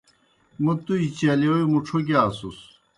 موْ 0.63 0.71
تُجیْ 0.85 1.07
چلِیوئے 1.17 1.63
مُڇھو 1.71 1.97
گِیاسُس۔ 2.07 2.59